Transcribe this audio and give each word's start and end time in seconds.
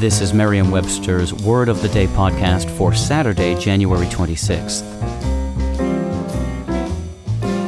This 0.00 0.22
is 0.22 0.32
Merriam 0.32 0.70
Webster's 0.70 1.34
Word 1.34 1.68
of 1.68 1.82
the 1.82 1.88
Day 1.90 2.06
podcast 2.06 2.74
for 2.78 2.94
Saturday, 2.94 3.54
January 3.60 4.06
26th. 4.06 4.80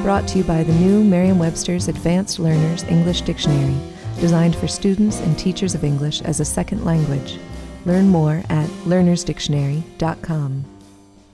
Brought 0.02 0.26
to 0.28 0.38
you 0.38 0.44
by 0.44 0.62
the 0.62 0.72
new 0.72 1.04
Merriam 1.04 1.38
Webster's 1.38 1.88
Advanced 1.88 2.38
Learners 2.38 2.84
English 2.84 3.20
Dictionary, 3.20 3.76
designed 4.18 4.56
for 4.56 4.66
students 4.66 5.20
and 5.20 5.38
teachers 5.38 5.74
of 5.74 5.84
English 5.84 6.22
as 6.22 6.40
a 6.40 6.44
second 6.46 6.86
language. 6.86 7.38
Learn 7.84 8.08
more 8.08 8.42
at 8.48 8.66
learnersdictionary.com. 8.86 10.64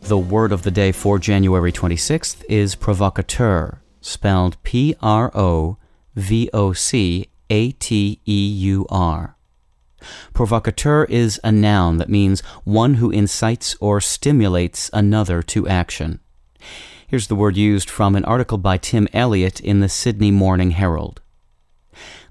The 0.01 0.19
word 0.19 0.51
of 0.51 0.65
the 0.65 0.73
day 0.73 0.91
for 0.91 1.21
January 1.21 1.71
26th 1.71 2.43
is 2.49 2.75
provocateur, 2.75 3.83
spelled 4.01 4.61
P 4.65 4.97
R 5.01 5.31
O 5.33 5.77
V 6.17 6.51
O 6.53 6.73
C 6.73 7.29
A 7.51 7.71
T 7.71 8.21
E 8.27 8.49
U 8.49 8.85
R. 8.91 9.38
Provocateur 10.39 11.03
is 11.07 11.41
a 11.43 11.51
noun 11.51 11.97
that 11.97 12.09
means 12.09 12.45
one 12.63 12.95
who 12.95 13.11
incites 13.11 13.75
or 13.81 14.01
stimulates 14.01 14.89
another 14.93 15.43
to 15.43 15.67
action. 15.67 16.21
Here's 17.09 17.27
the 17.27 17.35
word 17.35 17.57
used 17.57 17.91
from 17.91 18.15
an 18.15 18.25
article 18.25 18.57
by 18.57 18.77
Tim 18.77 19.09
Elliott 19.13 19.59
in 19.59 19.81
the 19.81 19.89
Sydney 19.89 20.31
Morning 20.31 20.71
Herald. 20.71 21.21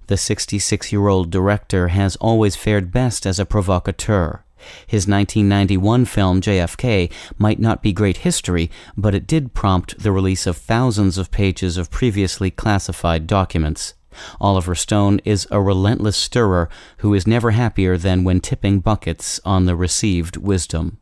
The 0.06 0.16
66 0.16 0.94
year 0.94 1.10
old 1.10 1.30
director 1.30 1.90
has 1.90 2.16
always 2.16 2.56
fared 2.56 2.94
best 2.94 3.26
as 3.26 3.40
a 3.40 3.46
provocateur. 3.46 4.46
His 4.88 5.06
1991 5.06 6.06
film 6.06 6.40
JFK 6.40 7.12
might 7.38 7.60
not 7.60 7.82
be 7.82 7.92
great 7.92 8.20
history, 8.20 8.72
but 8.96 9.16
it 9.16 9.28
did 9.28 9.54
prompt 9.54 10.00
the 10.00 10.14
release 10.14 10.48
of 10.48 10.56
thousands 10.56 11.18
of 11.18 11.30
pages 11.30 11.76
of 11.76 11.92
previously 11.92 12.52
classified 12.52 13.28
documents. 13.28 13.96
Oliver 14.40 14.76
Stone 14.76 15.20
is 15.26 15.48
a 15.52 15.62
relentless 15.62 16.18
stirrer 16.18 16.70
who 16.98 17.14
is 17.14 17.28
never 17.28 17.52
happier 17.52 17.98
than 17.98 18.24
when 18.24 18.40
tipping 18.40 18.80
buckets 18.80 19.40
on 19.46 19.66
the 19.66 19.76
received 19.76 20.38
wisdom. 20.38 21.00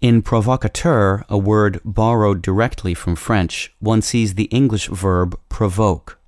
In 0.00 0.22
provocateur, 0.22 1.24
a 1.28 1.38
word 1.38 1.80
borrowed 1.84 2.42
directly 2.42 2.92
from 2.94 3.16
French, 3.16 3.74
one 3.80 4.02
sees 4.02 4.34
the 4.34 4.44
English 4.44 4.88
verb 4.88 5.38
provoke. 5.48 6.18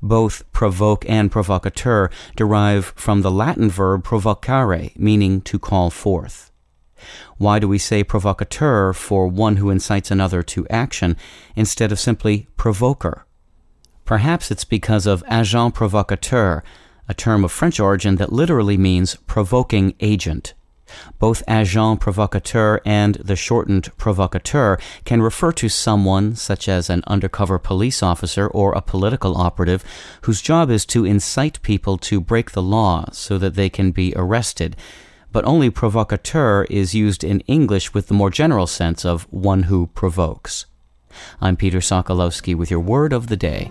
Both 0.00 0.50
provoke 0.52 1.04
and 1.08 1.30
provocateur 1.30 2.10
derive 2.36 2.92
from 2.96 3.22
the 3.22 3.30
Latin 3.30 3.68
verb 3.68 4.04
provocare, 4.04 4.96
meaning 4.96 5.40
to 5.42 5.58
call 5.58 5.90
forth. 5.90 6.50
Why 7.36 7.58
do 7.58 7.68
we 7.68 7.78
say 7.78 8.04
provocateur 8.04 8.92
for 8.92 9.26
one 9.26 9.56
who 9.56 9.70
incites 9.70 10.10
another 10.10 10.42
to 10.44 10.68
action 10.68 11.16
instead 11.56 11.92
of 11.92 11.98
simply 11.98 12.46
provoker? 12.56 13.26
Perhaps 14.10 14.50
it's 14.50 14.64
because 14.64 15.06
of 15.06 15.22
agent 15.30 15.72
provocateur, 15.72 16.64
a 17.08 17.14
term 17.14 17.44
of 17.44 17.52
French 17.52 17.78
origin 17.78 18.16
that 18.16 18.32
literally 18.32 18.76
means 18.76 19.14
provoking 19.28 19.94
agent. 20.00 20.52
Both 21.20 21.44
agent 21.48 22.00
provocateur 22.00 22.80
and 22.84 23.14
the 23.14 23.36
shortened 23.36 23.96
provocateur 23.98 24.78
can 25.04 25.22
refer 25.22 25.52
to 25.52 25.68
someone, 25.68 26.34
such 26.34 26.68
as 26.68 26.90
an 26.90 27.04
undercover 27.06 27.60
police 27.60 28.02
officer 28.02 28.48
or 28.48 28.72
a 28.72 28.82
political 28.82 29.36
operative, 29.36 29.84
whose 30.22 30.42
job 30.42 30.70
is 30.70 30.84
to 30.86 31.04
incite 31.04 31.62
people 31.62 31.96
to 31.98 32.20
break 32.20 32.50
the 32.50 32.62
law 32.62 33.04
so 33.12 33.38
that 33.38 33.54
they 33.54 33.68
can 33.68 33.92
be 33.92 34.12
arrested. 34.16 34.74
But 35.30 35.44
only 35.44 35.70
provocateur 35.70 36.64
is 36.64 36.96
used 36.96 37.22
in 37.22 37.42
English 37.46 37.94
with 37.94 38.08
the 38.08 38.14
more 38.14 38.30
general 38.30 38.66
sense 38.66 39.04
of 39.04 39.28
one 39.30 39.62
who 39.70 39.86
provokes. 39.86 40.66
I'm 41.40 41.56
Peter 41.56 41.78
Sokolowski 41.78 42.56
with 42.56 42.72
your 42.72 42.80
word 42.80 43.12
of 43.12 43.28
the 43.28 43.36
day. 43.36 43.70